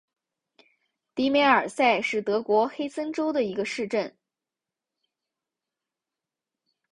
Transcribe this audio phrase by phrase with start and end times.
[1.13, 4.17] 迪梅尔塞是德国黑森州的一个市镇。